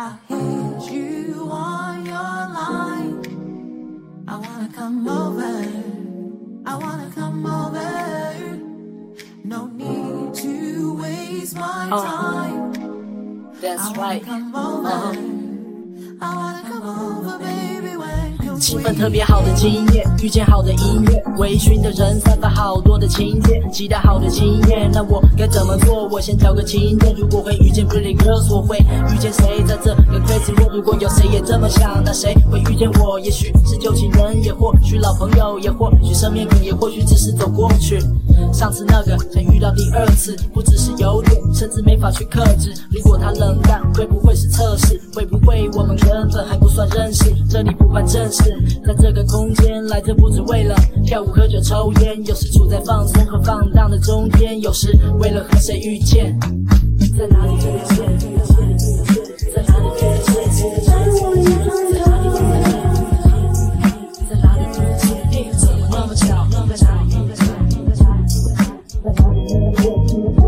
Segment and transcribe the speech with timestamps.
[0.00, 4.22] I hit you on your line.
[4.28, 5.66] I wanna come over.
[6.64, 8.58] I wanna come over.
[9.44, 13.50] No need to waste my Uh, time.
[13.60, 14.24] That's I wanna right.
[14.24, 15.18] come over.
[16.22, 17.96] I wanna come over, baby.
[17.96, 24.90] When 气氛特别好的今夜，遇见好的音乐，微醺的人散发好多的情节，期待好的经验。
[24.92, 26.08] 那我该怎么做？
[26.08, 27.14] 我先找个情人。
[27.16, 29.62] 如果会遇见 Pretty Girls，我会遇见谁？
[29.64, 33.20] 在这个 Crazy World，如果有谁也这么想，那谁会遇见我？
[33.20, 37.98] 也许是旧情人，也或许老朋友，也或许生面孔，也或许只是走过去。
[38.52, 42.72] 上次那个才遇到第二次，不只是有点，甚至没法去克制。
[42.90, 45.00] 如果他冷淡，会不会是测试？
[45.14, 47.24] 会不会我们根本还不算认识？
[47.48, 48.42] 这里不办正事，
[48.86, 50.74] 在这个空间来这不只为了
[51.04, 56.38] 跳舞、喝酒、抽烟，有时处在放松和放荡的中间，有时为了和谁遇见，
[57.16, 57.58] 在哪里遇
[57.88, 57.98] 见？
[59.54, 59.97] 在哪里
[69.88, 70.47] Thank you.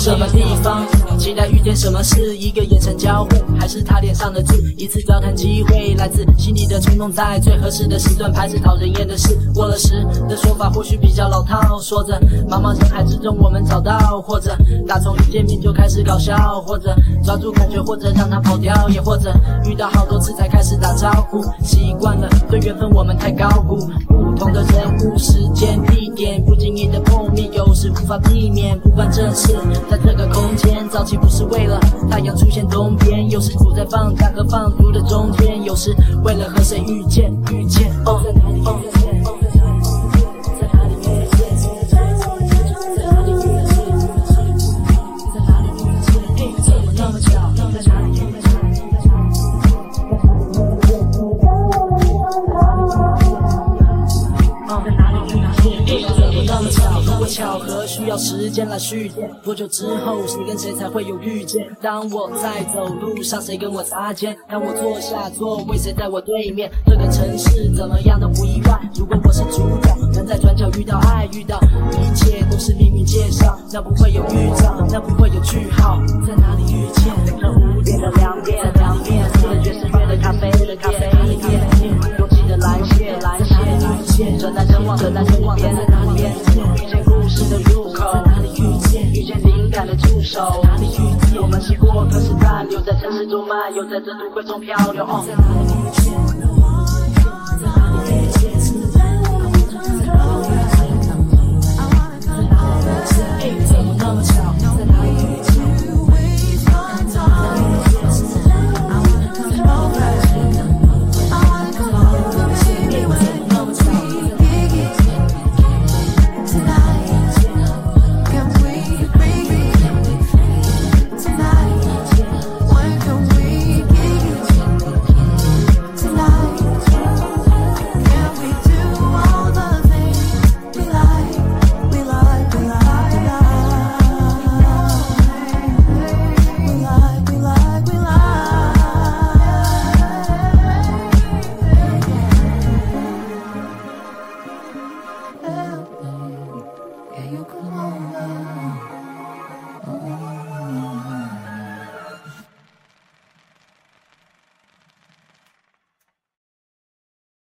[0.00, 0.86] 什么地方？
[1.18, 2.34] 期待遇见什么事？
[2.34, 4.54] 一个眼神交汇，还是他脸上的痣？
[4.78, 9.38] 一次交谈机会，来自心里的冲动，在最合适的时段拍是讨人厌的事。
[9.54, 14.56] 过了时的说法或许比较老套，说着茫茫人海之中我们找到，或者
[14.88, 19.30] 打从一见面就开始搞笑，或者抓住感觉，或者让他跑掉，也或者
[19.66, 23.76] 遇到好多次才开始打招呼，习惯了对缘分我们太高估。
[24.08, 25.78] 不同的人物、时间、
[27.90, 29.54] 无法避免，不管这次。
[29.90, 31.78] 在这个空间，早起不是为了
[32.10, 37.92] 太阳出现东边，有时处在放假和放毒的中间，有时为了和谁遇见，遇见。
[57.30, 57.58] 巧？
[57.60, 61.64] 合需要时间来续垫，多久之后谁跟谁才会有遇见？
[61.80, 64.36] 当我在走路上，谁跟我擦肩？
[64.48, 66.70] 当我坐下座位，谁在我对面？
[66.86, 68.80] 这个城市怎么样都不意外。
[68.96, 71.60] 如果我是主角，能在转角遇到爱，遇到
[71.92, 76.00] 一切都是命运介绍，那不会有预兆，那不会有句号。
[76.26, 77.14] 在哪里遇见？
[77.40, 80.98] 这五点的两面，在两点，这爵士乐的咖啡的咖啡
[81.36, 81.60] 店，
[82.18, 85.99] 拥挤的蓝线，蓝线遇见，人来人往的人往边，在哪
[90.40, 91.40] 手，哪里去见？
[91.40, 95.04] 我们是过客，是暂留在城市中漫游，在这都会中漂流。
[95.04, 96.59] 哦，在哪里遇见？